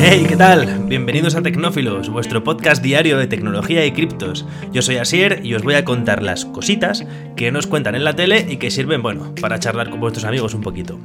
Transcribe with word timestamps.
Hey, 0.00 0.26
¿qué 0.28 0.36
tal? 0.36 0.84
Bienvenidos 0.86 1.34
a 1.34 1.42
Tecnófilos, 1.42 2.08
vuestro 2.08 2.44
podcast 2.44 2.82
diario 2.82 3.18
de 3.18 3.26
tecnología 3.26 3.84
y 3.84 3.92
criptos. 3.92 4.46
Yo 4.72 4.82
soy 4.82 4.96
Asier 4.96 5.40
y 5.44 5.54
os 5.54 5.62
voy 5.62 5.74
a 5.74 5.84
contar 5.84 6.22
las 6.22 6.44
cositas 6.44 7.04
que 7.36 7.52
nos 7.52 7.66
cuentan 7.66 7.94
en 7.94 8.04
la 8.04 8.14
tele 8.14 8.46
y 8.48 8.56
que 8.56 8.70
sirven, 8.70 9.02
bueno, 9.02 9.34
para 9.40 9.58
charlar 9.58 9.90
con 9.90 10.00
vuestros 10.00 10.24
amigos 10.24 10.54
un 10.54 10.62
poquito. 10.62 10.98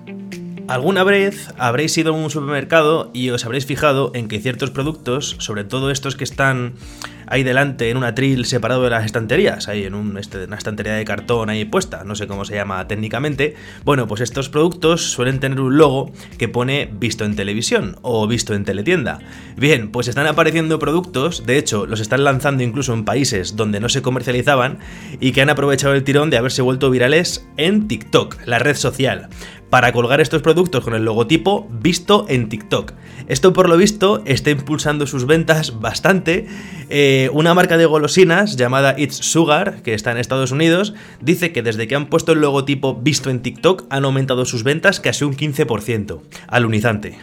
Alguna 0.68 1.04
vez 1.04 1.54
habréis 1.58 1.98
ido 1.98 2.14
a 2.14 2.18
un 2.18 2.30
supermercado 2.30 3.10
y 3.14 3.30
os 3.30 3.46
habréis 3.46 3.66
fijado 3.66 4.12
en 4.14 4.28
que 4.28 4.40
ciertos 4.40 4.70
productos, 4.70 5.38
sobre 5.40 5.64
todo 5.64 5.92
estos 5.92 6.16
que 6.16 6.26
están 6.26 6.74
ahí 7.28 7.44
delante 7.44 7.90
en 7.90 7.98
un 7.98 8.04
atril 8.04 8.46
separado 8.46 8.84
de 8.84 8.90
las 8.90 9.06
estanterías, 9.06 9.68
ahí 9.68 9.86
en 9.86 10.18
este, 10.18 10.46
una 10.46 10.58
estantería 10.58 10.94
de 10.94 11.06
cartón 11.06 11.50
ahí 11.50 11.66
puesta, 11.66 12.04
no 12.04 12.16
sé 12.16 12.28
cómo 12.28 12.46
se 12.46 12.56
llama 12.56 12.88
técnicamente, 12.88 13.56
bueno, 13.84 14.08
pues 14.08 14.22
estos 14.22 14.50
productos 14.50 15.12
suelen 15.12 15.40
tener 15.40 15.60
un 15.60 15.78
logo 15.78 16.12
que 16.38 16.48
pone 16.48 16.90
visto 16.92 17.26
en 17.26 17.36
televisión 17.36 17.98
o 18.02 18.28
visto 18.28 18.54
en 18.54 18.66
teletienda. 18.66 19.20
Bien, 19.56 19.92
pues 19.92 20.08
están 20.08 20.28
apareciendo 20.28 20.80
productos, 20.80 21.46
de 21.46 21.58
hecho 21.58 21.86
los 21.86 22.00
están 22.00 22.24
lanzando 22.24 22.64
incluso 22.64 22.94
en 22.94 23.06
países 23.06 23.56
donde 23.56 23.80
no 23.80 23.90
se 23.90 24.02
comercializaban 24.02 24.80
y 25.20 25.32
que 25.32 25.42
han 25.42 25.50
aprovechado 25.50 25.94
el 25.94 26.04
tirón 26.04 26.30
de 26.30 26.38
haberse 26.38 26.62
vuelto 26.62 26.90
virales 26.90 27.48
en 27.58 27.88
TikTok, 27.88 28.38
la 28.46 28.60
red 28.60 28.76
social 28.76 29.30
para 29.70 29.92
colgar 29.92 30.22
estos 30.22 30.42
productos 30.42 30.84
con 30.84 30.94
el 30.94 31.06
logotipo 31.06 31.68
visto 31.70 32.26
en 32.30 32.50
TikTok. 32.50 32.94
Esto 33.28 33.54
por 33.54 33.70
lo 33.70 33.78
visto 33.78 34.22
está 34.26 34.52
impulsando 34.52 35.08
sus 35.08 35.26
ventas 35.26 35.80
bastante. 35.80 36.48
Eh, 36.90 37.30
una 37.34 37.54
marca 37.54 37.78
de 37.78 37.86
golosinas 37.86 38.56
llamada 38.56 38.96
It's 38.98 39.18
Sugar, 39.18 39.82
que 39.82 39.94
está 39.94 40.12
en 40.12 40.18
Estados 40.18 40.52
Unidos, 40.52 40.94
dice 41.22 41.52
que 41.52 41.62
desde 41.62 41.88
que 41.88 41.96
han 41.96 42.08
puesto 42.08 42.32
el 42.32 42.42
logotipo 42.42 42.96
visto 42.96 43.30
en 43.30 43.42
TikTok 43.42 43.86
han 43.90 44.06
aumentado 44.06 44.46
sus 44.46 44.64
ventas 44.64 45.00
casi 45.00 45.26
un 45.26 45.36
15%. 45.36 46.22
Alunizante. 46.48 47.18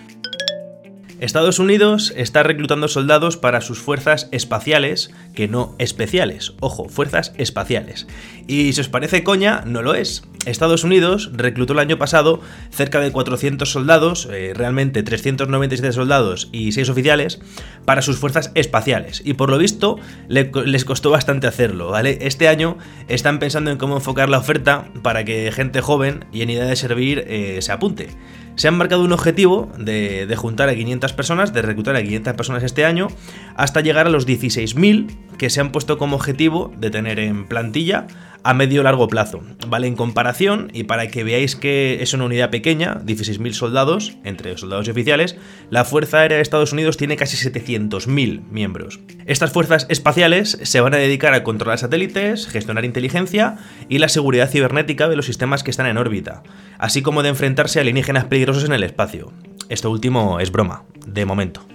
Estados 1.20 1.58
Unidos 1.58 2.12
está 2.16 2.42
reclutando 2.42 2.86
soldados 2.86 3.38
para 3.38 3.60
sus 3.60 3.78
fuerzas 3.78 4.28
espaciales, 4.30 5.10
que 5.34 5.48
no 5.48 5.74
especiales, 5.78 6.52
ojo, 6.60 6.88
fuerzas 6.88 7.32
espaciales. 7.38 8.06
Y 8.46 8.72
si 8.72 8.80
os 8.80 8.88
parece 8.88 9.24
coña, 9.24 9.62
no 9.64 9.80
lo 9.80 9.94
es. 9.94 10.24
Estados 10.46 10.84
Unidos 10.84 11.30
reclutó 11.32 11.72
el 11.72 11.78
año 11.78 11.98
pasado 11.98 12.40
cerca 12.70 13.00
de 13.00 13.12
400 13.12 13.70
soldados, 13.70 14.28
eh, 14.30 14.52
realmente 14.54 15.02
397 15.02 15.92
soldados 15.92 16.48
y 16.52 16.72
6 16.72 16.88
oficiales, 16.90 17.40
para 17.84 18.02
sus 18.02 18.18
fuerzas 18.18 18.50
espaciales. 18.54 19.22
Y 19.24 19.34
por 19.34 19.50
lo 19.50 19.58
visto 19.58 19.98
les 20.28 20.84
costó 20.84 21.10
bastante 21.10 21.46
hacerlo, 21.46 21.90
¿vale? 21.90 22.18
Este 22.22 22.48
año 22.48 22.78
están 23.08 23.38
pensando 23.38 23.70
en 23.70 23.78
cómo 23.78 23.96
enfocar 23.96 24.28
la 24.28 24.38
oferta 24.38 24.86
para 25.02 25.24
que 25.24 25.50
gente 25.52 25.80
joven 25.80 26.24
y 26.32 26.42
en 26.42 26.50
idea 26.50 26.64
de 26.66 26.76
servir 26.76 27.24
eh, 27.26 27.58
se 27.60 27.72
apunte. 27.72 28.08
Se 28.56 28.68
han 28.68 28.76
marcado 28.76 29.02
un 29.02 29.12
objetivo 29.12 29.72
de, 29.78 30.26
de, 30.26 30.36
juntar 30.36 30.68
a 30.68 30.74
500 30.76 31.12
personas, 31.12 31.52
de 31.52 31.62
reclutar 31.62 31.96
a 31.96 32.02
500 32.02 32.34
personas 32.34 32.62
este 32.62 32.84
año, 32.84 33.08
hasta 33.56 33.80
llegar 33.80 34.06
a 34.06 34.10
los 34.10 34.28
16.000 34.28 35.08
que 35.38 35.50
se 35.50 35.60
han 35.60 35.72
puesto 35.72 35.98
como 35.98 36.14
objetivo 36.14 36.72
de 36.76 36.90
tener 36.90 37.18
en 37.18 37.46
plantilla 37.46 38.06
a 38.44 38.54
medio 38.54 38.82
largo 38.82 39.08
plazo. 39.08 39.40
¿Vale? 39.66 39.86
En 39.86 39.96
comparación, 39.96 40.70
y 40.72 40.84
para 40.84 41.08
que 41.08 41.24
veáis 41.24 41.56
que 41.56 42.02
es 42.02 42.12
una 42.12 42.26
unidad 42.26 42.50
pequeña, 42.50 43.00
16.000 43.00 43.52
soldados, 43.52 44.16
entre 44.22 44.56
soldados 44.56 44.86
y 44.86 44.90
oficiales, 44.90 45.36
la 45.70 45.84
Fuerza 45.84 46.18
Aérea 46.18 46.36
de 46.36 46.42
Estados 46.42 46.72
Unidos 46.72 46.96
tiene 46.96 47.16
casi 47.16 47.36
700.000 47.36 48.42
miembros. 48.50 49.00
Estas 49.26 49.52
fuerzas 49.52 49.86
espaciales 49.88 50.58
se 50.62 50.80
van 50.80 50.94
a 50.94 50.98
dedicar 50.98 51.34
a 51.34 51.42
controlar 51.42 51.78
satélites, 51.78 52.46
gestionar 52.46 52.84
inteligencia 52.84 53.56
y 53.88 53.98
la 53.98 54.08
seguridad 54.08 54.50
cibernética 54.50 55.08
de 55.08 55.16
los 55.16 55.26
sistemas 55.26 55.64
que 55.64 55.70
están 55.70 55.86
en 55.86 55.98
órbita, 55.98 56.42
así 56.78 57.02
como 57.02 57.22
de 57.22 57.30
enfrentarse 57.30 57.78
a 57.78 57.82
alienígenas 57.82 58.26
peligrosos 58.26 58.64
en 58.64 58.72
el 58.72 58.84
espacio. 58.84 59.32
Esto 59.70 59.90
último 59.90 60.40
es 60.40 60.52
broma, 60.52 60.84
de 61.06 61.24
momento. 61.24 61.73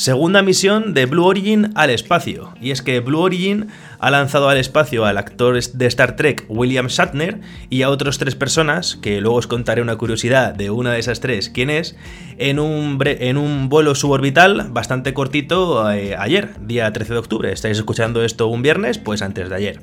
Segunda 0.00 0.40
misión 0.40 0.94
de 0.94 1.04
Blue 1.04 1.26
Origin 1.26 1.72
al 1.74 1.90
espacio. 1.90 2.54
Y 2.58 2.70
es 2.70 2.80
que 2.80 3.00
Blue 3.00 3.20
Origin 3.20 3.66
ha 3.98 4.10
lanzado 4.10 4.48
al 4.48 4.56
espacio 4.56 5.04
al 5.04 5.18
actor 5.18 5.62
de 5.62 5.86
Star 5.86 6.16
Trek 6.16 6.46
William 6.48 6.86
Shatner 6.86 7.42
y 7.68 7.82
a 7.82 7.90
otras 7.90 8.16
tres 8.16 8.34
personas, 8.34 8.96
que 8.96 9.20
luego 9.20 9.36
os 9.36 9.46
contaré 9.46 9.82
una 9.82 9.96
curiosidad 9.96 10.54
de 10.54 10.70
una 10.70 10.92
de 10.94 11.00
esas 11.00 11.20
tres 11.20 11.50
quién 11.50 11.68
es, 11.68 11.96
en 12.38 12.58
un, 12.60 12.98
en 13.04 13.36
un 13.36 13.68
vuelo 13.68 13.94
suborbital 13.94 14.68
bastante 14.70 15.12
cortito 15.12 15.92
eh, 15.92 16.16
ayer, 16.16 16.48
día 16.66 16.90
13 16.90 17.12
de 17.12 17.18
octubre. 17.18 17.52
Estáis 17.52 17.76
escuchando 17.76 18.24
esto 18.24 18.46
un 18.46 18.62
viernes, 18.62 18.96
pues 18.96 19.20
antes 19.20 19.50
de 19.50 19.54
ayer. 19.54 19.82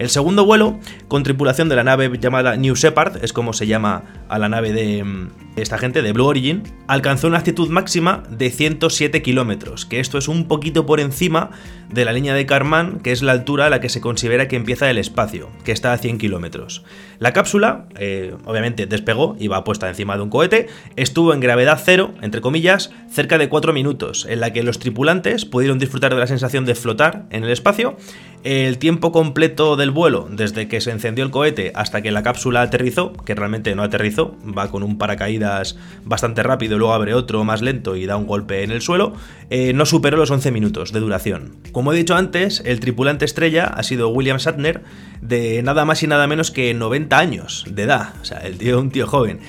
El 0.00 0.08
segundo 0.08 0.46
vuelo, 0.46 0.80
con 1.08 1.24
tripulación 1.24 1.68
de 1.68 1.76
la 1.76 1.84
nave 1.84 2.10
llamada 2.18 2.56
New 2.56 2.74
Shepard, 2.74 3.22
es 3.22 3.34
como 3.34 3.52
se 3.52 3.66
llama 3.66 4.04
a 4.30 4.38
la 4.38 4.48
nave 4.48 4.72
de 4.72 5.04
mm, 5.04 5.28
esta 5.56 5.76
gente, 5.76 6.00
de 6.00 6.14
Blue 6.14 6.24
Origin, 6.24 6.62
alcanzó 6.86 7.28
una 7.28 7.36
altitud 7.36 7.68
máxima 7.68 8.22
de 8.30 8.50
107 8.50 9.20
kilómetros, 9.20 9.84
que 9.84 10.00
esto 10.00 10.16
es 10.16 10.26
un 10.26 10.48
poquito 10.48 10.86
por 10.86 11.00
encima 11.00 11.50
de 11.90 12.06
la 12.06 12.14
línea 12.14 12.32
de 12.32 12.46
Karman, 12.46 13.00
que 13.00 13.12
es 13.12 13.20
la 13.20 13.32
altura 13.32 13.66
a 13.66 13.70
la 13.70 13.80
que 13.80 13.90
se 13.90 14.00
considera 14.00 14.48
que 14.48 14.56
empieza 14.56 14.88
el 14.88 14.96
espacio, 14.96 15.50
que 15.64 15.72
está 15.72 15.92
a 15.92 15.98
100 15.98 16.16
kilómetros. 16.16 16.82
La 17.20 17.34
cápsula, 17.34 17.84
eh, 17.98 18.34
obviamente, 18.46 18.86
despegó, 18.86 19.36
iba 19.38 19.62
puesta 19.62 19.86
encima 19.90 20.16
de 20.16 20.22
un 20.22 20.30
cohete, 20.30 20.68
estuvo 20.96 21.34
en 21.34 21.40
gravedad 21.40 21.78
cero, 21.84 22.14
entre 22.22 22.40
comillas, 22.40 22.92
cerca 23.10 23.36
de 23.36 23.50
4 23.50 23.74
minutos, 23.74 24.26
en 24.26 24.40
la 24.40 24.54
que 24.54 24.62
los 24.62 24.78
tripulantes 24.78 25.44
pudieron 25.44 25.78
disfrutar 25.78 26.14
de 26.14 26.20
la 26.20 26.26
sensación 26.26 26.64
de 26.64 26.74
flotar 26.74 27.26
en 27.28 27.44
el 27.44 27.50
espacio 27.50 27.98
el 28.42 28.78
tiempo 28.78 29.12
completo 29.12 29.76
del 29.76 29.90
vuelo, 29.90 30.26
desde 30.30 30.66
que 30.66 30.80
se 30.80 30.92
encendió 30.92 31.22
el 31.22 31.30
cohete 31.30 31.72
hasta 31.74 32.00
que 32.00 32.10
la 32.10 32.22
cápsula 32.22 32.62
aterrizó, 32.62 33.12
que 33.12 33.34
realmente 33.34 33.74
no 33.74 33.82
aterrizó, 33.82 34.34
va 34.56 34.70
con 34.70 34.82
un 34.82 34.96
paracaídas 34.96 35.76
bastante 36.04 36.42
rápido, 36.42 36.78
luego 36.78 36.94
abre 36.94 37.12
otro 37.12 37.44
más 37.44 37.60
lento 37.60 37.96
y 37.96 38.06
da 38.06 38.16
un 38.16 38.26
golpe 38.26 38.62
en 38.62 38.70
el 38.70 38.80
suelo, 38.80 39.12
eh, 39.50 39.74
no 39.74 39.84
superó 39.84 40.16
los 40.16 40.30
11 40.30 40.52
minutos 40.52 40.90
de 40.92 41.00
duración. 41.00 41.56
Como 41.72 41.92
he 41.92 41.96
dicho 41.96 42.16
antes, 42.16 42.62
el 42.64 42.80
tripulante 42.80 43.26
estrella 43.26 43.66
ha 43.66 43.82
sido 43.82 44.08
William 44.08 44.38
Shatner, 44.38 44.84
de 45.20 45.62
nada 45.62 45.84
más 45.84 46.02
y 46.02 46.06
nada 46.06 46.26
menos 46.26 46.50
que 46.50 46.72
90 46.72 47.09
años 47.18 47.64
de 47.68 47.82
edad, 47.82 48.14
o 48.20 48.24
sea, 48.24 48.38
el 48.38 48.58
tío, 48.58 48.80
un 48.80 48.90
tío 48.90 49.06
joven 49.06 49.40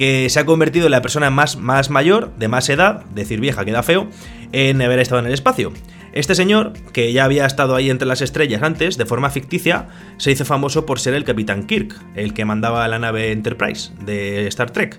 que 0.00 0.30
se 0.30 0.40
ha 0.40 0.46
convertido 0.46 0.86
en 0.86 0.92
la 0.92 1.02
persona 1.02 1.28
más, 1.28 1.58
más 1.58 1.90
mayor, 1.90 2.34
de 2.38 2.48
más 2.48 2.70
edad, 2.70 3.04
decir 3.14 3.38
vieja 3.38 3.66
queda 3.66 3.82
feo, 3.82 4.08
en 4.50 4.80
haber 4.80 4.98
estado 4.98 5.20
en 5.20 5.26
el 5.26 5.34
espacio. 5.34 5.74
Este 6.14 6.34
señor, 6.34 6.72
que 6.94 7.12
ya 7.12 7.24
había 7.24 7.44
estado 7.44 7.76
ahí 7.76 7.90
entre 7.90 8.08
las 8.08 8.22
estrellas 8.22 8.62
antes, 8.62 8.96
de 8.96 9.04
forma 9.04 9.28
ficticia, 9.28 9.88
se 10.16 10.30
hizo 10.32 10.46
famoso 10.46 10.86
por 10.86 11.00
ser 11.00 11.12
el 11.12 11.24
Capitán 11.24 11.66
Kirk, 11.66 11.94
el 12.14 12.32
que 12.32 12.46
mandaba 12.46 12.88
la 12.88 12.98
nave 12.98 13.30
Enterprise 13.30 13.92
de 14.00 14.46
Star 14.46 14.70
Trek. 14.70 14.98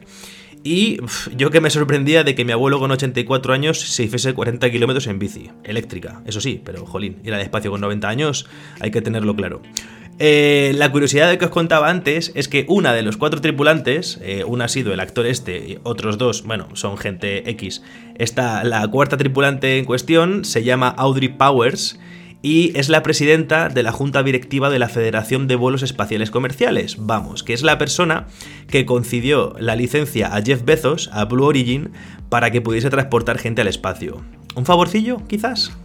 Y 0.64 1.00
yo 1.36 1.50
que 1.50 1.60
me 1.60 1.72
sorprendía 1.72 2.24
de 2.24 2.36
que 2.36 2.46
mi 2.46 2.52
abuelo 2.52 2.80
con 2.80 2.92
84 2.92 3.54
años 3.54 3.80
se 3.80 4.04
hiciese 4.04 4.36
40 4.36 4.70
kilómetros 4.70 5.08
en 5.08 5.18
bici, 5.18 5.50
eléctrica, 5.64 6.22
eso 6.28 6.40
sí, 6.40 6.62
pero 6.64 6.86
jolín, 6.86 7.18
ir 7.24 7.34
al 7.34 7.42
espacio 7.42 7.72
con 7.72 7.82
90 7.82 8.08
años 8.08 8.48
hay 8.80 8.92
que 8.92 9.02
tenerlo 9.02 9.36
claro. 9.36 9.64
Eh, 10.24 10.74
la 10.76 10.92
curiosidad 10.92 11.32
de 11.32 11.40
que 11.40 11.46
os 11.46 11.52
contaba 11.52 11.90
antes 11.90 12.32
es 12.36 12.48
que 12.48 12.68
una 12.70 12.94
de 12.94 13.02
los 13.02 13.18
cuatro 13.18 13.42
tripulantes, 13.42 14.20
eh, 14.22 14.44
una 14.46 14.66
ha 14.66 14.68
sido 14.68 14.94
el 14.94 15.00
actor 15.00 15.26
este, 15.26 15.58
y 15.58 15.80
otros 15.82 16.20
dos, 16.20 16.44
bueno, 16.44 16.68
son 16.76 17.00
gente 17.00 17.50
X. 17.50 17.82
Esta, 18.20 18.64
la 18.64 18.88
cuarta 18.88 19.18
tripulante 19.18 19.80
en 19.80 19.86
cuestión 19.86 20.46
se 20.46 20.64
llama 20.64 20.90
Audrey 20.90 21.30
Powers 21.30 22.00
y 22.44 22.72
es 22.78 22.88
la 22.88 23.02
presidenta 23.02 23.70
de 23.70 23.82
la 23.82 23.92
junta 23.92 24.22
directiva 24.22 24.70
de 24.70 24.78
la 24.78 24.90
Federación 24.90 25.48
de 25.48 25.56
Vuelos 25.56 25.82
Espaciales 25.82 26.30
Comerciales, 26.30 26.98
vamos, 27.00 27.42
que 27.42 27.54
es 27.54 27.64
la 27.64 27.80
persona 27.80 28.28
que 28.68 28.86
concedió 28.86 29.56
la 29.58 29.76
licencia 29.76 30.36
a 30.36 30.44
Jeff 30.44 30.64
Bezos, 30.64 31.10
a 31.14 31.26
Blue 31.26 31.46
Origin, 31.46 31.94
para 32.30 32.52
que 32.52 32.62
pudiese 32.62 32.92
transportar 32.92 33.40
gente 33.40 33.62
al 33.62 33.68
espacio. 33.68 34.22
¿Un 34.54 34.68
favorcillo, 34.68 35.18
quizás? 35.28 35.76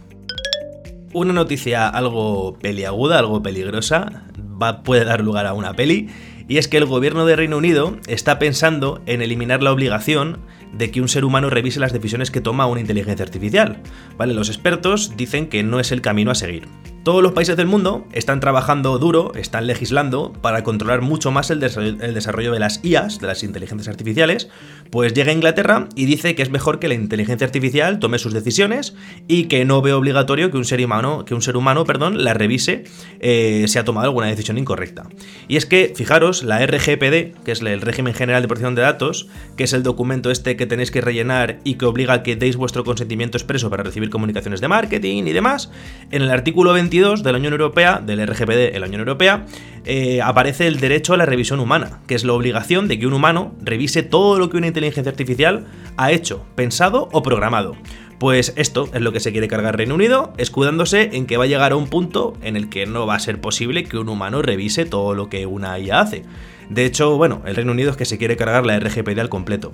Una 1.13 1.33
noticia 1.33 1.87
algo 1.87 2.59
peliaguda, 2.59 3.17
algo 3.17 3.41
peligrosa, 3.41 4.26
va, 4.61 4.83
puede 4.83 5.05
dar 5.05 5.21
lugar 5.21 5.45
a 5.45 5.53
una 5.53 5.73
peli, 5.73 6.09
y 6.47 6.57
es 6.57 6.67
que 6.67 6.77
el 6.77 6.85
gobierno 6.85 7.25
de 7.25 7.35
Reino 7.35 7.57
Unido 7.57 7.97
está 8.07 8.39
pensando 8.39 9.01
en 9.05 9.21
eliminar 9.21 9.61
la 9.61 9.71
obligación 9.71 10.39
de 10.71 10.91
que 10.91 11.01
un 11.01 11.09
ser 11.09 11.25
humano 11.25 11.49
revise 11.49 11.79
las 11.79 11.93
decisiones 11.93 12.31
que 12.31 12.41
toma 12.41 12.67
una 12.67 12.81
inteligencia 12.81 13.25
artificial. 13.25 13.81
¿Vale? 14.17 14.33
Los 14.33 14.49
expertos 14.49 15.13
dicen 15.17 15.47
que 15.47 15.63
no 15.63 15.79
es 15.79 15.91
el 15.91 16.01
camino 16.01 16.31
a 16.31 16.35
seguir. 16.35 16.67
Todos 17.07 17.23
los 17.23 17.31
países 17.31 17.55
del 17.55 17.67
mundo 17.67 18.05
están 18.11 18.41
trabajando 18.41 18.99
duro, 18.99 19.31
están 19.35 19.65
legislando 19.65 20.33
para 20.41 20.65
controlar 20.65 20.99
mucho 20.99 21.31
más 21.31 21.49
el, 21.51 21.61
desarrollo 21.61 22.51
de 22.51 22.59
las 22.59 22.83
IAS, 22.83 23.21
de 23.21 23.27
las 23.27 23.43
inteligencias 23.43 23.87
artificiales, 23.87 24.49
pues 24.91 25.13
llega 25.13 25.31
a 25.31 25.33
Inglaterra 25.33 25.87
y 25.95 26.03
dice 26.03 26.35
que 26.35 26.41
es 26.41 26.49
mejor 26.49 26.79
que 26.79 26.89
la 26.89 26.95
inteligencia 26.95 27.45
artificial 27.47 27.99
tome 27.99 28.19
sus 28.19 28.33
decisiones 28.33 28.93
y 29.25 29.45
que 29.45 29.63
no 29.63 29.81
ve 29.81 29.93
obligatorio 29.93 30.51
que 30.51 30.57
un 30.57 30.65
ser 30.65 30.83
humano, 30.83 31.23
que 31.23 31.33
un 31.33 31.41
ser 31.41 31.55
humano 31.55 31.85
perdón, 31.85 32.25
la 32.25 32.33
revise 32.33 32.83
eh, 33.21 33.63
si 33.69 33.79
ha 33.79 33.85
tomado 33.85 34.07
alguna 34.07 34.27
decisión 34.27 34.57
incorrecta. 34.57 35.07
Y 35.47 35.55
es 35.55 35.65
que, 35.65 35.93
fijaros, 35.95 36.43
la 36.43 36.59
RGPD, 36.59 37.41
que 37.45 37.53
es 37.53 37.61
el 37.61 37.79
Régimen 37.79 38.15
General 38.15 38.41
de 38.41 38.49
Protección 38.49 38.75
de 38.75 38.81
Datos, 38.81 39.29
que 39.55 39.63
es 39.63 39.71
el 39.71 39.81
documento 39.81 40.29
este 40.29 40.57
que 40.57 40.65
tenéis 40.65 40.91
que 40.91 40.99
rellenar 40.99 41.59
y 41.63 41.75
que 41.75 41.85
obliga 41.85 42.15
a 42.15 42.23
que 42.23 42.35
deis 42.35 42.57
vuestro 42.57 42.83
consentimiento 42.83 43.37
expreso 43.37 43.69
para 43.69 43.83
recibir 43.83 44.09
comunicaciones 44.09 44.59
de 44.59 44.67
marketing 44.67 45.23
y 45.23 45.31
demás, 45.31 45.71
en 46.11 46.21
el 46.21 46.31
artículo 46.31 46.73
21 46.73 46.96
22 46.97 47.23
de 47.23 47.31
la 47.31 47.37
Unión 47.37 47.53
Europea, 47.53 48.01
del 48.03 48.25
RGPD 48.25 48.75
en 48.75 48.81
la 48.81 48.87
Unión 48.87 49.01
Europea, 49.01 49.45
eh, 49.85 50.21
aparece 50.21 50.67
el 50.67 50.79
derecho 50.79 51.13
a 51.13 51.17
la 51.17 51.25
revisión 51.25 51.59
humana, 51.59 51.99
que 52.07 52.15
es 52.15 52.23
la 52.23 52.33
obligación 52.33 52.87
de 52.87 52.97
que 52.97 53.05
un 53.05 53.13
humano 53.13 53.53
revise 53.61 54.01
todo 54.03 54.39
lo 54.39 54.49
que 54.49 54.57
una 54.57 54.67
inteligencia 54.67 55.11
artificial 55.11 55.67
ha 55.95 56.11
hecho, 56.11 56.45
pensado 56.55 57.07
o 57.11 57.21
programado. 57.21 57.75
Pues 58.19 58.53
esto 58.55 58.89
es 58.93 59.01
lo 59.01 59.11
que 59.11 59.19
se 59.19 59.31
quiere 59.31 59.47
cargar 59.47 59.77
Reino 59.77 59.93
Unido, 59.93 60.33
escudándose 60.37 61.11
en 61.13 61.27
que 61.27 61.37
va 61.37 61.43
a 61.43 61.47
llegar 61.47 61.71
a 61.71 61.75
un 61.75 61.87
punto 61.87 62.33
en 62.41 62.55
el 62.55 62.67
que 62.67 62.87
no 62.87 63.05
va 63.05 63.13
a 63.13 63.19
ser 63.19 63.39
posible 63.39 63.83
que 63.83 63.99
un 63.99 64.09
humano 64.09 64.41
revise 64.41 64.85
todo 64.85 65.13
lo 65.13 65.29
que 65.29 65.45
una 65.45 65.77
IA 65.77 65.99
hace. 65.99 66.23
De 66.69 66.85
hecho, 66.85 67.15
bueno, 67.17 67.41
el 67.45 67.55
Reino 67.55 67.71
Unido 67.71 67.91
es 67.91 67.97
que 67.97 68.05
se 68.05 68.17
quiere 68.17 68.35
cargar 68.35 68.65
la 68.65 68.77
RGPD 68.79 69.19
al 69.19 69.29
completo. 69.29 69.71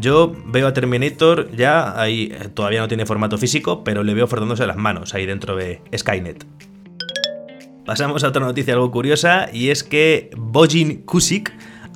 Yo 0.00 0.34
veo 0.46 0.66
a 0.66 0.72
Terminator 0.72 1.50
ya, 1.54 2.00
ahí 2.00 2.32
eh, 2.32 2.48
todavía 2.48 2.80
no 2.80 2.88
tiene 2.88 3.06
formato 3.06 3.38
físico, 3.38 3.84
pero 3.84 4.02
le 4.02 4.14
veo 4.14 4.26
frotándose 4.26 4.66
las 4.66 4.76
manos 4.76 5.14
ahí 5.14 5.26
dentro 5.26 5.56
de 5.56 5.80
Skynet. 5.96 6.44
Pasamos 7.84 8.22
a 8.24 8.28
otra 8.28 8.44
noticia 8.44 8.74
algo 8.74 8.90
curiosa 8.90 9.48
y 9.52 9.70
es 9.70 9.82
que 9.82 10.30
Bojin 10.36 11.02
Kusik 11.02 11.52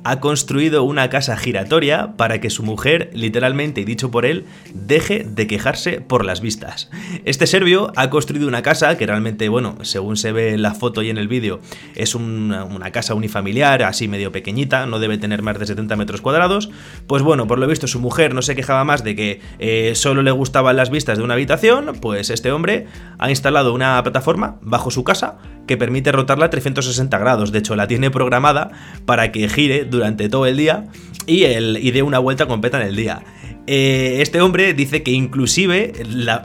ha 0.07 0.21
construido 0.21 0.83
una 0.83 1.09
casa 1.09 1.35
giratoria 1.35 2.13
para 2.15 2.39
que 2.39 2.49
su 2.49 2.63
mujer, 2.63 3.09
literalmente 3.13 3.81
y 3.81 3.83
dicho 3.83 4.09
por 4.09 4.25
él, 4.25 4.45
deje 4.73 5.25
de 5.25 5.47
quejarse 5.47 5.99
por 5.99 6.23
las 6.23 6.39
vistas. 6.39 6.89
Este 7.25 7.45
serbio 7.45 7.91
ha 7.97 8.09
construido 8.09 8.47
una 8.47 8.61
casa 8.61 8.97
que 8.97 9.05
realmente, 9.05 9.49
bueno, 9.49 9.75
según 9.81 10.15
se 10.15 10.31
ve 10.31 10.53
en 10.53 10.61
la 10.61 10.73
foto 10.73 11.01
y 11.01 11.09
en 11.09 11.17
el 11.17 11.27
vídeo, 11.27 11.59
es 11.93 12.15
una, 12.15 12.65
casa 12.91 13.15
unifamiliar, 13.15 13.83
así 13.83 14.07
medio 14.07 14.31
pequeñita, 14.31 14.85
no 14.85 14.99
debe 14.99 15.17
tener 15.17 15.41
más 15.41 15.59
de 15.59 15.65
70 15.65 15.97
metros 15.97 16.21
cuadrados. 16.21 16.69
Pues 17.05 17.21
bueno, 17.21 17.45
por 17.45 17.59
lo 17.59 17.67
visto 17.67 17.85
su 17.87 17.99
mujer 17.99 18.33
no 18.33 18.41
se 18.41 18.55
quejaba 18.55 18.85
más 18.85 19.03
de 19.03 19.13
que 19.13 19.41
eh, 19.59 19.91
solo 19.93 20.21
le 20.21 20.31
gustaban 20.31 20.77
las 20.77 20.89
vistas 20.89 21.17
de 21.17 21.25
una 21.25 21.33
habitación, 21.33 21.97
pues 21.99 22.29
este 22.29 22.53
hombre 22.53 22.87
ha 23.17 23.29
instalado 23.29 23.73
una 23.73 24.01
plataforma 24.03 24.55
bajo 24.61 24.89
su 24.89 25.03
casa 25.03 25.37
que 25.67 25.77
permite 25.77 26.11
rotarla 26.11 26.45
a 26.45 26.49
360 26.49 27.17
grados. 27.17 27.51
De 27.51 27.59
hecho, 27.59 27.75
la 27.75 27.87
tiene 27.87 28.09
programada 28.09 28.71
para 29.05 29.31
que 29.31 29.47
gire 29.49 29.85
durante 29.85 30.29
todo 30.29 30.45
el 30.45 30.57
día 30.57 30.85
y, 31.25 31.43
el, 31.43 31.77
y 31.81 31.91
dé 31.91 32.01
una 32.01 32.19
vuelta 32.19 32.47
completa 32.47 32.81
en 32.81 32.87
el 32.87 32.95
día. 32.95 33.21
Eh, 33.67 34.21
este 34.21 34.39
hombre 34.39 34.73
dice 34.73 35.03
que 35.03 35.11
inclusive 35.11 35.91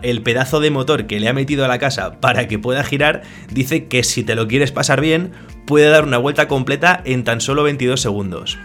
el 0.03 0.23
pedazo 0.23 0.59
de 0.59 0.71
motor 0.71 1.07
que 1.07 1.21
le 1.21 1.29
ha 1.29 1.33
metido 1.33 1.65
a 1.65 1.69
la 1.69 1.79
casa 1.79 2.21
para 2.21 2.49
que 2.49 2.59
pueda 2.59 2.83
girar, 2.83 3.23
dice 3.49 3.87
que 3.87 4.03
si 4.03 4.25
te 4.25 4.35
lo 4.35 4.49
quieres 4.49 4.73
pasar 4.73 5.01
bien, 5.01 5.31
puede 5.65 5.89
dar 5.89 6.05
una 6.05 6.19
vuelta 6.19 6.49
completa 6.49 7.01
en 7.05 7.23
tan 7.23 7.41
solo 7.41 7.63
22 7.63 8.01
segundos. 8.01 8.59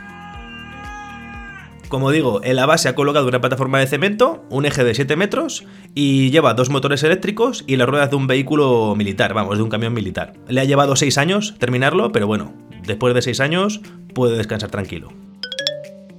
Como 1.89 2.11
digo, 2.11 2.41
en 2.43 2.57
la 2.57 2.65
base 2.65 2.89
ha 2.89 2.95
colocado 2.95 3.29
una 3.29 3.39
plataforma 3.39 3.79
de 3.79 3.87
cemento, 3.87 4.43
un 4.49 4.65
eje 4.65 4.83
de 4.83 4.93
7 4.93 5.15
metros 5.15 5.65
y 5.95 6.31
lleva 6.31 6.53
dos 6.53 6.69
motores 6.69 7.01
eléctricos 7.03 7.63
y 7.65 7.77
las 7.77 7.87
ruedas 7.87 8.09
de 8.09 8.17
un 8.17 8.27
vehículo 8.27 8.93
militar, 8.97 9.33
vamos, 9.33 9.57
de 9.57 9.63
un 9.63 9.69
camión 9.69 9.93
militar. 9.93 10.33
Le 10.49 10.59
ha 10.59 10.65
llevado 10.65 10.97
6 10.97 11.17
años 11.17 11.55
terminarlo, 11.59 12.11
pero 12.11 12.27
bueno, 12.27 12.53
después 12.85 13.13
de 13.13 13.21
6 13.21 13.39
años 13.39 13.79
puede 14.13 14.35
descansar 14.35 14.69
tranquilo. 14.69 15.13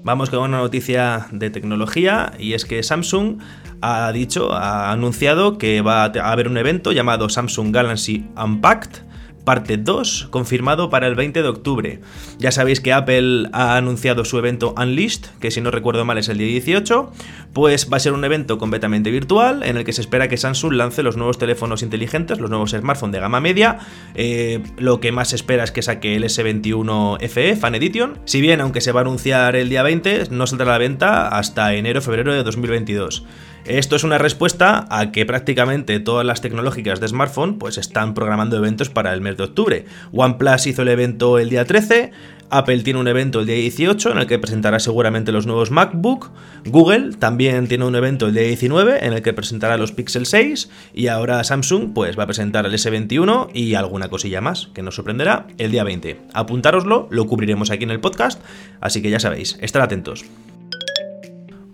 Vamos 0.04 0.30
con 0.30 0.38
una 0.38 0.56
noticia 0.56 1.26
de 1.32 1.50
tecnología 1.50 2.32
y 2.38 2.54
es 2.54 2.64
que 2.64 2.82
Samsung 2.82 3.38
ha 3.82 4.10
dicho, 4.12 4.54
ha 4.54 4.90
anunciado 4.90 5.58
que 5.58 5.82
va 5.82 6.04
a 6.04 6.32
haber 6.32 6.48
un 6.48 6.56
evento 6.56 6.92
llamado 6.92 7.28
Samsung 7.28 7.74
Galaxy 7.74 8.24
Unpacked 8.42 9.07
parte 9.48 9.78
2, 9.78 10.28
confirmado 10.30 10.90
para 10.90 11.06
el 11.06 11.14
20 11.14 11.40
de 11.40 11.48
octubre. 11.48 12.00
Ya 12.38 12.52
sabéis 12.52 12.82
que 12.82 12.92
Apple 12.92 13.48
ha 13.54 13.78
anunciado 13.78 14.26
su 14.26 14.36
evento 14.36 14.74
Unleashed, 14.76 15.22
que 15.40 15.50
si 15.50 15.62
no 15.62 15.70
recuerdo 15.70 16.04
mal 16.04 16.18
es 16.18 16.28
el 16.28 16.36
día 16.36 16.48
18, 16.48 17.10
pues 17.54 17.88
va 17.90 17.96
a 17.96 18.00
ser 18.00 18.12
un 18.12 18.26
evento 18.26 18.58
completamente 18.58 19.10
virtual 19.10 19.62
en 19.62 19.78
el 19.78 19.84
que 19.84 19.94
se 19.94 20.02
espera 20.02 20.28
que 20.28 20.36
Samsung 20.36 20.74
lance 20.74 21.02
los 21.02 21.16
nuevos 21.16 21.38
teléfonos 21.38 21.82
inteligentes, 21.82 22.40
los 22.40 22.50
nuevos 22.50 22.72
smartphones 22.72 23.14
de 23.14 23.20
gama 23.20 23.40
media. 23.40 23.78
Eh, 24.14 24.62
lo 24.76 25.00
que 25.00 25.12
más 25.12 25.28
se 25.28 25.36
espera 25.36 25.64
es 25.64 25.72
que 25.72 25.80
saque 25.80 26.16
el 26.16 26.24
S21 26.24 27.26
FE 27.26 27.56
Fan 27.56 27.74
Edition, 27.74 28.18
si 28.26 28.42
bien 28.42 28.60
aunque 28.60 28.82
se 28.82 28.92
va 28.92 29.00
a 29.00 29.04
anunciar 29.04 29.56
el 29.56 29.70
día 29.70 29.82
20, 29.82 30.24
no 30.30 30.46
saldrá 30.46 30.66
a 30.66 30.72
la 30.72 30.78
venta 30.78 31.28
hasta 31.28 31.72
enero-febrero 31.72 32.34
de 32.34 32.42
2022. 32.42 33.24
Esto 33.68 33.96
es 33.96 34.04
una 34.04 34.16
respuesta 34.16 34.86
a 34.88 35.12
que 35.12 35.26
prácticamente 35.26 36.00
todas 36.00 36.24
las 36.24 36.40
tecnológicas 36.40 37.00
de 37.00 37.08
smartphone 37.08 37.58
pues 37.58 37.76
están 37.76 38.14
programando 38.14 38.56
eventos 38.56 38.88
para 38.88 39.12
el 39.12 39.20
mes 39.20 39.36
de 39.38 39.44
octubre. 39.44 39.87
OnePlus 40.12 40.67
hizo 40.67 40.82
el 40.82 40.88
evento 40.88 41.38
el 41.38 41.49
día 41.49 41.64
13, 41.64 42.12
Apple 42.50 42.82
tiene 42.82 42.99
un 42.99 43.08
evento 43.08 43.40
el 43.40 43.46
día 43.46 43.56
18 43.56 44.12
en 44.12 44.19
el 44.19 44.26
que 44.26 44.38
presentará 44.38 44.79
seguramente 44.79 45.32
los 45.32 45.46
nuevos 45.46 45.70
MacBook. 45.70 46.31
Google 46.64 47.14
también 47.19 47.67
tiene 47.69 47.85
un 47.85 47.94
evento 47.94 48.26
el 48.26 48.35
día 48.35 48.44
19 48.44 49.06
en 49.06 49.12
el 49.12 49.23
que 49.23 49.32
presentará 49.32 49.76
los 49.76 49.93
Pixel 49.93 50.26
6. 50.26 50.70
Y 50.94 51.08
ahora 51.08 51.44
Samsung 51.44 51.93
pues 51.93 52.19
va 52.19 52.23
a 52.25 52.26
presentar 52.26 52.64
el 52.64 52.73
S21 52.73 53.50
y 53.52 53.75
alguna 53.75 54.08
cosilla 54.08 54.40
más 54.40 54.69
que 54.73 54.82
nos 54.82 54.94
sorprenderá 54.94 55.46
el 55.58 55.70
día 55.70 55.85
20. 55.85 56.20
Apuntároslo, 56.32 57.08
lo 57.11 57.26
cubriremos 57.26 57.70
aquí 57.70 57.85
en 57.85 57.90
el 57.90 58.00
podcast. 58.00 58.43
Así 58.81 59.02
que 59.02 59.11
ya 59.11 59.20
sabéis, 59.20 59.58
estar 59.61 59.82
atentos. 59.82 60.25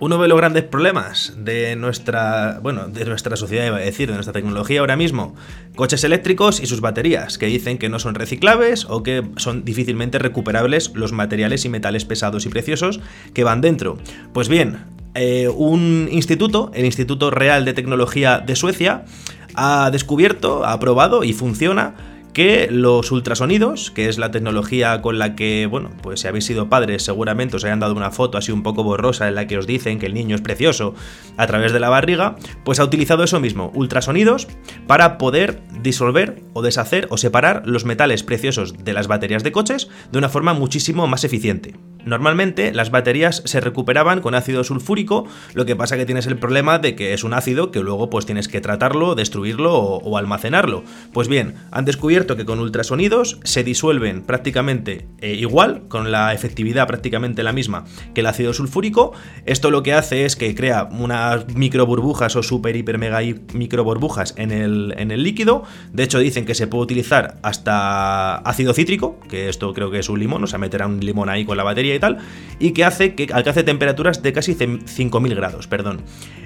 Uno 0.05 0.21
de 0.21 0.29
los 0.29 0.37
grandes 0.37 0.65
problemas 0.65 1.33
de 1.35 1.77
nuestra, 1.77 2.61
bueno, 2.63 2.89
de 2.89 3.07
nuestra 3.07 3.37
sociedad, 3.37 3.65
iba 3.65 3.79
a 3.79 3.81
decir, 3.81 4.11
de 4.11 4.15
nuestra 4.17 4.35
tecnología 4.35 4.81
ahora 4.81 4.97
mismo, 4.97 5.35
coches 5.77 6.05
eléctricos 6.05 6.61
y 6.61 6.67
sus 6.67 6.83
baterías, 6.83 7.39
que 7.39 7.47
dicen 7.47 7.79
que 7.79 7.89
no 7.89 7.99
son 7.99 8.15
reciclables 8.15 8.85
o 8.85 9.03
que 9.03 9.23
son 9.37 9.65
difícilmente 9.65 10.19
recuperables 10.19 10.93
los 10.95 11.13
materiales 11.13 11.65
y 11.65 11.71
metales 11.71 12.05
pesados 12.05 12.45
y 12.45 12.51
preciosos 12.51 13.01
que 13.33 13.45
van 13.45 13.63
dentro. 13.63 13.97
Pues 14.35 14.51
bien, 14.51 14.85
eh, 15.15 15.49
un 15.49 16.11
instituto, 16.13 16.71
el 16.75 16.85
Instituto 16.85 17.31
Real 17.31 17.65
de 17.65 17.73
Tecnología 17.73 18.41
de 18.41 18.57
Suecia, 18.57 19.07
ha 19.55 19.91
descubierto, 19.91 20.67
ha 20.67 20.79
probado 20.81 21.25
y 21.25 21.33
funciona 21.33 22.14
que 22.35 22.69
los 22.71 23.13
ultrasonidos, 23.13 23.91
que 23.93 24.09
es 24.09 24.19
la 24.19 24.31
tecnología 24.31 25.01
con 25.01 25.19
la 25.19 25.37
que, 25.37 25.67
bueno, 25.71 25.91
pues 26.03 26.21
si 26.21 26.29
habéis 26.29 26.45
sido 26.45 26.69
padres 26.69 27.05
seguramente 27.05 27.57
os 27.57 27.65
hayan 27.65 27.81
dado 27.81 27.95
una 27.95 28.11
foto 28.11 28.37
así 28.37 28.53
un 28.53 28.63
poco 28.63 28.83
borrosa 28.83 29.29
en 29.29 29.37
la 29.37 29.47
que 29.47 29.57
os 29.57 29.67
dicen 29.67 29.99
que 29.99 30.07
el 30.07 30.15
niño 30.15 30.35
es 30.35 30.43
precioso 30.43 30.95
a 31.37 31.47
través 31.47 31.73
de 31.73 31.81
la 31.81 31.89
barriga, 31.89 32.37
pues 32.65 32.81
ha 32.81 32.85
utilizado 32.85 33.25
eso 33.25 33.41
mismo, 33.41 33.71
ultrasonidos, 33.75 34.49
para 34.87 35.17
poder 35.17 35.63
disolver 35.81 36.43
o 36.53 36.63
deshacer 36.63 37.07
o 37.11 37.17
separar 37.17 37.63
los 37.67 37.85
metales 37.85 38.25
preciosos 38.25 38.85
de 38.85 38.93
las 38.93 39.07
baterías 39.07 39.45
de 39.45 39.53
coches 39.53 39.89
de 40.11 40.19
una 40.19 40.29
forma 40.29 40.53
muchísimo 40.55 41.07
más 41.07 41.25
eficiente. 41.25 41.75
Normalmente 42.05 42.73
las 42.73 42.91
baterías 42.91 43.43
se 43.45 43.61
recuperaban 43.61 44.21
con 44.21 44.35
ácido 44.35 44.65
sulfúrico, 44.65 45.27
lo 45.55 45.67
que 45.67 45.77
pasa 45.77 45.97
que 45.97 46.07
tienes 46.07 46.27
el 46.27 46.39
problema 46.39 46.79
de 46.79 46.95
que 46.95 47.15
es 47.15 47.25
un 47.25 47.35
ácido 47.35 47.71
que 47.71 47.81
luego 47.81 48.11
pues 48.11 48.27
tienes 48.27 48.49
que 48.49 48.61
tratarlo, 48.61 49.15
destruirlo 49.15 49.75
o, 49.75 50.19
almacenarlo. 50.19 50.85
Pues 51.13 51.29
bien, 51.29 51.55
han 51.71 51.85
descubierto 51.85 52.37
que 52.37 52.45
con 52.45 52.61
ultrasonidos 52.61 53.39
se 53.45 53.65
disuelven 53.65 54.23
prácticamente 54.23 55.07
eh, 55.21 55.35
igual, 55.35 55.83
con 55.89 56.13
la 56.13 56.33
efectividad 56.33 56.87
prácticamente 56.87 57.43
la 57.43 57.53
misma 57.53 57.85
que 58.15 58.21
el 58.21 58.27
ácido 58.27 58.53
sulfúrico. 58.53 59.13
Esto 59.47 59.71
lo 59.71 59.83
que 59.83 59.95
hace 59.95 60.25
es 60.25 60.37
que 60.37 60.55
crea 60.55 60.89
unas 60.91 61.55
micro 61.55 61.87
burbujas 61.87 62.37
o 62.37 62.43
super 62.43 62.77
hiper 62.77 62.99
mega 62.99 63.21
micro 63.53 63.85
burbujas 63.85 64.35
en 64.37 64.53
el, 64.53 64.95
en 64.99 65.11
el 65.11 65.23
líquido. 65.23 65.65
De 65.93 66.03
hecho 66.03 66.19
dicen 66.19 66.45
que 66.45 66.55
se 66.55 66.67
puede 66.67 66.85
utilizar 66.85 67.39
hasta 67.43 68.37
ácido 68.37 68.75
cítrico, 68.75 69.19
que 69.29 69.49
esto 69.49 69.73
creo 69.73 69.91
que 69.91 69.99
es 69.99 70.09
un 70.09 70.19
limón, 70.19 70.45
o 70.45 70.47
sea, 70.47 70.59
meterá 70.59 70.87
un 70.87 71.01
limón 71.01 71.29
ahí 71.29 71.45
con 71.45 71.57
la 71.57 71.65
batería 71.65 71.94
y 71.95 72.01
tal, 72.01 72.19
y 72.59 72.73
que 72.73 72.85
hace 72.85 73.15
que 73.15 73.29
alcance 73.33 73.63
temperaturas 73.63 74.23
de 74.23 74.33
casi 74.33 74.55
5.000 74.55 75.35
grados. 75.35 75.67
Perdón. 75.67 76.03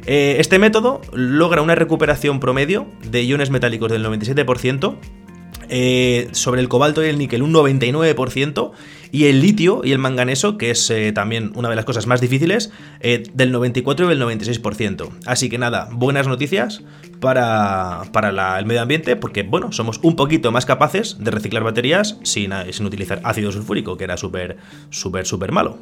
Eh, 0.07 0.37
este 0.39 0.59
método 0.59 1.01
logra 1.13 1.63
una 1.63 1.75
recuperación 1.75 2.41
promedio 2.41 2.87
de 3.11 3.25
iones 3.25 3.51
metálicos 3.51 3.91
del 3.91 4.05
97%, 4.05 4.97
eh, 5.69 6.29
sobre 6.33 6.61
el 6.61 6.69
cobalto 6.69 7.05
y 7.05 7.09
el 7.09 7.19
níquel 7.19 7.43
un 7.43 7.53
99%, 7.53 8.73
y 9.11 9.25
el 9.25 9.41
litio 9.41 9.81
y 9.85 9.93
el 9.93 9.99
manganeso, 9.99 10.59
que 10.59 10.71
es 10.71 10.91
eh, 10.91 11.13
también 11.13 11.53
una 11.55 11.71
de 11.71 11.77
las 11.77 11.85
cosas 11.85 12.07
más 12.07 12.21
difíciles, 12.21 12.71
del 13.01 13.53
94 13.53 14.05
y 14.05 14.09
del 14.09 14.21
96%. 14.21 15.09
Así 15.25 15.49
que 15.49 15.57
nada, 15.57 15.89
buenas 15.91 16.27
noticias 16.27 16.83
para, 17.21 18.03
el 18.59 18.67
medio 18.67 18.83
ambiente, 18.83 19.17
porque 19.17 19.45
bueno, 19.45 19.73
somos 19.73 19.99
un 20.03 20.15
poquito 20.15 20.53
más 20.53 20.67
capaces 20.67 21.17
de 21.19 21.31
reciclar 21.31 21.65
baterías 21.65 22.19
sin, 22.23 22.53
sin 22.71 22.85
utilizar 22.85 23.21
ácido 23.25 23.51
sulfúrico, 23.51 23.97
que 23.97 24.05
era 24.05 24.19
súper, 24.19 24.59
súper, 24.91 25.25
súper 25.27 25.53
malo. 25.53 25.79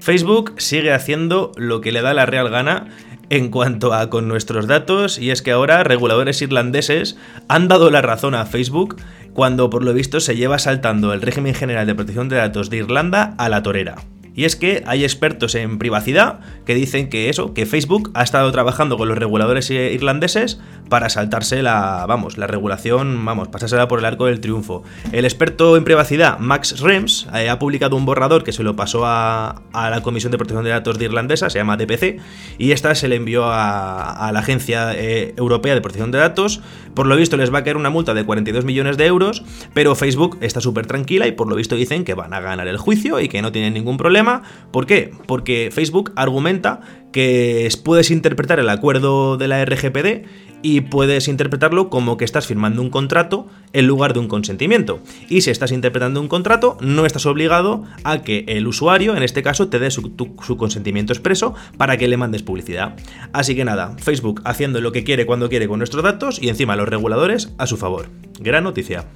Facebook 0.00 0.54
sigue 0.58 0.92
haciendo 0.92 1.52
lo 1.56 1.80
que 1.80 1.92
le 1.92 2.02
da 2.02 2.14
la 2.14 2.26
real 2.26 2.48
gana 2.48 2.88
en 3.30 3.48
cuanto 3.48 3.94
a 3.94 4.10
con 4.10 4.28
nuestros 4.28 4.66
datos 4.66 5.18
y 5.18 5.30
es 5.30 5.40
que 5.40 5.52
ahora 5.52 5.84
reguladores 5.84 6.42
irlandeses 6.42 7.16
han 7.48 7.68
dado 7.68 7.90
la 7.90 8.02
razón 8.02 8.34
a 8.34 8.44
Facebook 8.44 8.96
cuando 9.32 9.70
por 9.70 9.84
lo 9.84 9.94
visto 9.94 10.20
se 10.20 10.36
lleva 10.36 10.58
saltando 10.58 11.12
el 11.12 11.22
régimen 11.22 11.54
general 11.54 11.86
de 11.86 11.94
protección 11.94 12.28
de 12.28 12.36
datos 12.36 12.68
de 12.68 12.78
Irlanda 12.78 13.34
a 13.38 13.48
la 13.48 13.62
torera. 13.62 13.96
Y 14.40 14.46
es 14.46 14.56
que 14.56 14.82
hay 14.86 15.04
expertos 15.04 15.54
en 15.54 15.76
privacidad 15.76 16.40
que 16.64 16.74
dicen 16.74 17.10
que 17.10 17.28
eso, 17.28 17.52
que 17.52 17.66
Facebook 17.66 18.10
ha 18.14 18.22
estado 18.22 18.50
trabajando 18.52 18.96
con 18.96 19.06
los 19.06 19.18
reguladores 19.18 19.70
irlandeses 19.70 20.58
para 20.88 21.10
saltarse 21.10 21.62
la, 21.62 22.06
vamos, 22.08 22.38
la 22.38 22.46
regulación, 22.46 23.22
vamos, 23.22 23.48
pasársela 23.48 23.86
por 23.86 23.98
el 23.98 24.06
arco 24.06 24.24
del 24.24 24.40
triunfo. 24.40 24.82
El 25.12 25.26
experto 25.26 25.76
en 25.76 25.84
privacidad, 25.84 26.38
Max 26.38 26.80
Rems, 26.80 27.28
eh, 27.34 27.50
ha 27.50 27.58
publicado 27.58 27.96
un 27.96 28.06
borrador 28.06 28.42
que 28.42 28.52
se 28.52 28.62
lo 28.62 28.76
pasó 28.76 29.02
a, 29.04 29.62
la 29.74 30.00
Comisión 30.02 30.32
de 30.32 30.38
Protección 30.38 30.64
de 30.64 30.70
Datos 30.70 30.98
de 30.98 31.04
Irlandesa, 31.04 31.50
se 31.50 31.58
llama 31.58 31.76
DPC, 31.76 32.18
y 32.56 32.72
esta 32.72 32.94
se 32.94 33.08
le 33.08 33.16
envió 33.16 33.44
a, 33.44 34.30
la 34.32 34.40
Agencia 34.40 34.94
eh, 34.94 35.34
Europea 35.36 35.74
de 35.74 35.82
Protección 35.82 36.12
de 36.12 36.18
Datos. 36.18 36.62
Por 36.94 37.06
lo 37.06 37.14
visto 37.14 37.36
les 37.36 37.52
va 37.52 37.58
a 37.58 37.64
caer 37.64 37.76
una 37.76 37.90
multa 37.90 38.14
de 38.14 38.24
42 38.24 38.64
millones 38.64 38.96
de 38.96 39.06
euros, 39.06 39.44
pero 39.74 39.94
Facebook 39.94 40.38
está 40.40 40.62
súper 40.62 40.86
tranquila 40.86 41.26
y 41.26 41.32
por 41.32 41.46
lo 41.48 41.56
visto 41.56 41.76
dicen 41.76 42.04
que 42.04 42.14
van 42.14 42.32
a 42.32 42.40
ganar 42.40 42.66
el 42.68 42.78
juicio 42.78 43.20
y 43.20 43.28
que 43.28 43.42
no 43.42 43.52
tienen 43.52 43.74
ningún 43.74 43.96
problema. 43.96 44.29
¿Por 44.72 44.86
qué? 44.86 45.12
Porque 45.26 45.70
Facebook 45.72 46.12
argumenta 46.16 46.80
que 47.12 47.68
puedes 47.84 48.10
interpretar 48.10 48.60
el 48.60 48.68
acuerdo 48.68 49.36
de 49.36 49.48
la 49.48 49.64
RGPD 49.64 50.26
y 50.62 50.82
puedes 50.82 51.28
interpretarlo 51.28 51.88
como 51.88 52.16
que 52.16 52.24
estás 52.24 52.46
firmando 52.46 52.82
un 52.82 52.90
contrato 52.90 53.46
en 53.72 53.86
lugar 53.86 54.12
de 54.12 54.20
un 54.20 54.28
consentimiento. 54.28 55.00
Y 55.28 55.40
si 55.40 55.50
estás 55.50 55.72
interpretando 55.72 56.20
un 56.20 56.28
contrato, 56.28 56.76
no 56.80 57.06
estás 57.06 57.26
obligado 57.26 57.84
a 58.04 58.22
que 58.22 58.44
el 58.46 58.66
usuario, 58.66 59.16
en 59.16 59.22
este 59.22 59.42
caso, 59.42 59.68
te 59.68 59.78
dé 59.78 59.90
su, 59.90 60.12
su, 60.44 60.56
consentimiento 60.56 61.12
expreso 61.12 61.54
para 61.76 61.96
que 61.96 62.08
le 62.08 62.16
mandes 62.16 62.42
publicidad. 62.42 62.94
Así 63.32 63.54
que 63.54 63.64
nada, 63.64 63.96
Facebook 63.98 64.42
haciendo 64.44 64.80
lo 64.80 64.92
que 64.92 65.04
quiere 65.04 65.26
cuando 65.26 65.48
quiere 65.48 65.68
con 65.68 65.78
nuestros 65.78 66.04
datos 66.04 66.40
y 66.40 66.48
encima 66.48 66.76
los 66.76 66.88
reguladores 66.88 67.52
a 67.58 67.66
su 67.66 67.76
favor. 67.76 68.06
Gran 68.38 68.64
noticia. 68.64 69.06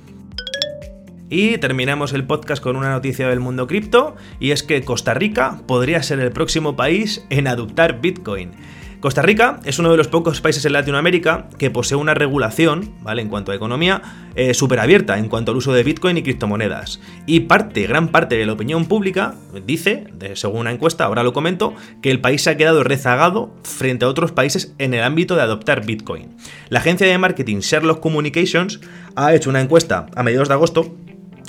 Y 1.35 1.59
terminamos 1.59 2.13
el 2.13 2.29
podcast 2.29 2.63
con 2.63 2.77
una 2.77 2.93
noticia 2.93 3.29
del 3.29 3.41
mundo 3.41 3.67
cripto, 3.67 4.15
y 4.39 4.53
es 4.53 4.63
que 4.63 4.85
Costa 4.85 5.15
Rica 5.15 5.63
podría 5.67 6.01
ser 6.01 6.21
el 6.21 6.31
próximo 6.31 6.77
país 6.77 7.27
en 7.29 7.49
adoptar 7.49 8.01
Bitcoin. 8.01 8.53
Costa 9.01 9.21
Rica 9.21 9.59
es 9.65 9.81
uno 9.81 9.91
de 9.91 9.97
los 9.97 10.07
pocos 10.07 10.41
países 10.41 10.65
en 10.65 10.73
Latinoamérica 10.73 11.49
que 11.59 11.73
posee 11.73 11.97
una 11.97 12.15
regulación, 12.15 12.95
¿vale? 13.03 13.21
En 13.21 13.29
cuanto 13.29 13.51
a 13.51 13.57
economía, 13.57 14.01
eh, 14.37 14.55
súper 14.55 14.79
abierta 14.79 15.19
en 15.19 15.29
cuanto 15.29 15.51
al 15.51 15.59
uso 15.59 15.73
de 15.73 15.83
Bitcoin 15.83 16.17
y 16.17 16.23
criptomonedas. 16.23 17.01
Y 17.27 17.41
parte, 17.41 17.87
gran 17.89 18.09
parte 18.09 18.37
de 18.37 18.47
la 18.47 18.53
opinión 18.53 18.87
pública 18.87 19.35
dice, 19.67 20.07
según 20.35 20.61
una 20.61 20.71
encuesta, 20.71 21.05
ahora 21.05 21.25
lo 21.25 21.33
comento, 21.33 21.75
que 22.01 22.13
el 22.13 22.21
país 22.21 22.43
se 22.43 22.51
ha 22.51 22.57
quedado 22.57 22.85
rezagado 22.85 23.53
frente 23.65 24.05
a 24.05 24.09
otros 24.09 24.31
países 24.31 24.73
en 24.79 24.95
el 24.95 25.03
ámbito 25.03 25.35
de 25.35 25.43
adoptar 25.43 25.85
Bitcoin. 25.85 26.37
La 26.69 26.79
agencia 26.79 27.09
de 27.09 27.19
marketing 27.19 27.59
Sherlock 27.59 28.01
Communications 28.01 28.81
ha 29.17 29.35
hecho 29.35 29.51
una 29.51 29.61
encuesta 29.61 30.07
a 30.15 30.23
mediados 30.23 30.49
de 30.49 30.55
agosto 30.55 30.95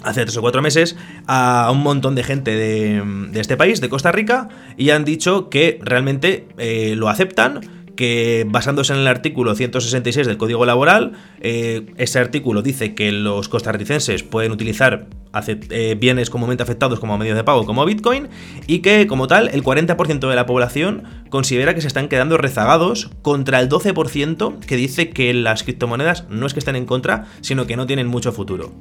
hace 0.06 0.22
tres 0.24 0.38
o 0.38 0.42
cuatro 0.42 0.62
meses 0.62 0.96
a 1.28 1.70
un 1.72 1.82
montón 1.82 2.16
de 2.16 2.24
gente 2.24 2.52
de, 2.52 3.40
este 3.40 3.58
país, 3.58 3.82
de 3.82 3.90
Costa 3.90 4.12
Rica, 4.12 4.50
y 4.78 4.92
han 4.92 5.04
dicho 5.04 5.50
que 5.50 5.80
realmente 5.82 6.48
eh, 6.58 6.96
lo 6.96 7.10
aceptan, 7.10 7.62
que 7.96 8.46
basándose 8.48 8.94
en 8.94 9.00
el 9.00 9.08
artículo 9.08 9.56
166 9.56 10.28
del 10.28 10.38
Código 10.38 10.66
Laboral, 10.66 11.14
eh, 11.42 11.86
ese 11.98 12.20
artículo 12.20 12.62
dice 12.62 12.94
que 12.96 13.12
los 13.12 13.50
costarricenses 13.50 14.24
pueden 14.24 14.52
utilizar 14.52 15.08
eh, 15.48 15.98
bienes 16.00 16.30
comúnmente 16.30 16.64
afectados 16.64 17.00
como 17.00 17.18
medios 17.18 17.36
de 17.36 17.44
pago 17.44 17.66
como 17.66 17.84
Bitcoin 17.86 18.30
y 18.68 18.80
que 18.80 19.06
como 19.06 19.28
tal 19.28 19.50
el 19.50 19.64
40% 19.64 20.30
de 20.30 20.36
la 20.36 20.46
población 20.46 21.04
considera 21.30 21.74
que 21.76 21.82
se 21.82 21.88
están 21.88 22.08
quedando 22.08 22.38
rezagados 22.38 23.10
contra 23.22 23.60
el 23.60 23.68
12% 23.68 24.60
que 24.60 24.78
dice 24.78 25.10
que 25.10 25.34
las 25.34 25.64
criptomonedas 25.64 26.26
no 26.30 26.46
es 26.46 26.54
que 26.54 26.60
estén 26.60 26.78
en 26.78 26.86
contra, 26.86 27.26
sino 27.42 27.68
que 27.68 27.76
no 27.76 27.86
tienen 27.86 28.08
mucho 28.08 28.32
futuro. 28.32 28.72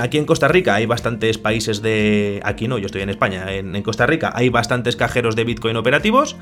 aquí 0.00 0.18
en 0.18 0.26
Costa 0.26 0.48
Rica 0.48 0.74
hay 0.74 0.86
bastantes 0.86 1.38
países 1.38 1.80
de... 1.80 2.40
Aquí 2.44 2.68
no, 2.68 2.78
yo 2.78 2.86
estoy 2.86 3.02
en 3.02 3.10
España. 3.10 3.50
en 3.52 3.82
Costa 3.82 4.06
Rica 4.06 4.32
hay 4.34 4.48
bastantes 4.48 4.96
cajeros 4.96 5.36
de 5.36 5.44
Bitcoin 5.44 5.76
operativos. 5.76 6.36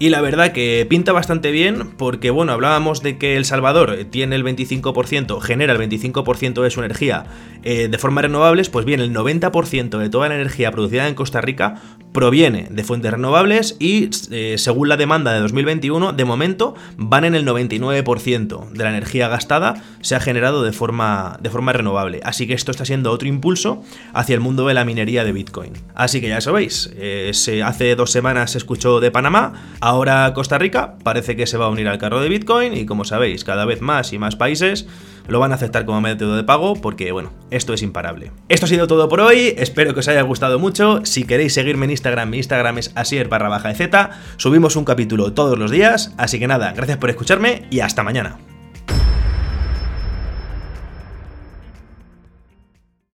Y 0.00 0.10
la 0.10 0.20
verdad 0.20 0.52
que 0.52 0.86
pinta 0.88 1.12
bastante 1.12 1.50
bien 1.50 1.90
porque, 1.96 2.30
bueno, 2.30 2.52
hablábamos 2.52 3.02
de 3.02 3.18
que 3.18 3.36
El 3.36 3.44
Salvador 3.44 4.04
tiene 4.10 4.36
el 4.36 4.44
25%, 4.44 5.40
genera 5.40 5.72
el 5.72 5.78
25% 5.80 6.62
de 6.62 6.70
su 6.70 6.80
energía 6.80 7.24
eh, 7.64 7.88
de 7.88 7.98
formas 7.98 8.22
renovables, 8.22 8.68
pues 8.68 8.84
bien, 8.84 9.00
el 9.00 9.12
90% 9.12 9.98
de 9.98 10.08
toda 10.08 10.28
la 10.28 10.36
energía 10.36 10.70
producida 10.70 11.08
en 11.08 11.16
Costa 11.16 11.40
Rica 11.40 11.82
proviene 12.12 12.68
de 12.70 12.84
fuentes 12.84 13.12
renovables 13.12 13.76
y, 13.78 14.10
eh, 14.30 14.56
según 14.58 14.88
la 14.88 14.96
demanda 14.96 15.32
de 15.32 15.40
2021, 15.40 16.12
de 16.12 16.24
momento 16.24 16.74
van 16.96 17.24
en 17.24 17.34
el 17.34 17.44
99% 17.44 18.70
de 18.70 18.84
la 18.84 18.90
energía 18.90 19.28
gastada 19.28 19.82
se 20.00 20.14
ha 20.14 20.20
generado 20.20 20.62
de 20.62 20.72
forma, 20.72 21.38
de 21.40 21.50
forma 21.50 21.72
renovable. 21.72 22.20
Así 22.24 22.46
que 22.46 22.54
esto 22.54 22.70
está 22.70 22.84
siendo 22.84 23.10
otro 23.10 23.28
impulso 23.28 23.82
hacia 24.12 24.34
el 24.34 24.40
mundo 24.40 24.66
de 24.66 24.74
la 24.74 24.84
minería 24.84 25.24
de 25.24 25.32
Bitcoin. 25.32 25.72
Así 25.94 26.20
que 26.20 26.28
ya 26.28 26.40
sabéis, 26.40 26.90
eh, 26.96 27.32
hace 27.64 27.94
dos 27.94 28.10
semanas 28.10 28.52
se 28.52 28.58
escuchó 28.58 29.00
de 29.00 29.10
Panamá, 29.10 29.52
Ahora 29.80 30.32
Costa 30.34 30.58
Rica 30.58 30.96
parece 31.02 31.36
que 31.36 31.46
se 31.46 31.56
va 31.56 31.66
a 31.66 31.68
unir 31.68 31.88
al 31.88 31.98
carro 31.98 32.20
de 32.20 32.28
Bitcoin 32.28 32.76
y 32.76 32.86
como 32.86 33.04
sabéis, 33.04 33.44
cada 33.44 33.64
vez 33.64 33.80
más 33.80 34.12
y 34.12 34.18
más 34.18 34.36
países 34.36 34.86
lo 35.28 35.38
van 35.38 35.52
a 35.52 35.54
aceptar 35.54 35.84
como 35.84 36.00
método 36.00 36.36
de 36.36 36.42
pago 36.42 36.74
porque, 36.74 37.12
bueno, 37.12 37.32
esto 37.50 37.74
es 37.74 37.82
imparable. 37.82 38.32
Esto 38.48 38.66
ha 38.66 38.68
sido 38.68 38.86
todo 38.86 39.08
por 39.08 39.20
hoy, 39.20 39.54
espero 39.56 39.94
que 39.94 40.00
os 40.00 40.08
haya 40.08 40.22
gustado 40.22 40.58
mucho. 40.58 41.04
Si 41.04 41.24
queréis 41.24 41.54
seguirme 41.54 41.84
en 41.84 41.92
Instagram, 41.92 42.30
mi 42.30 42.38
Instagram 42.38 42.78
es 42.78 42.92
asier. 42.94 43.28
Subimos 44.36 44.76
un 44.76 44.84
capítulo 44.84 45.32
todos 45.32 45.58
los 45.58 45.70
días, 45.70 46.14
así 46.16 46.38
que 46.38 46.48
nada, 46.48 46.72
gracias 46.72 46.98
por 46.98 47.10
escucharme 47.10 47.62
y 47.70 47.80
hasta 47.80 48.02
mañana. 48.02 48.57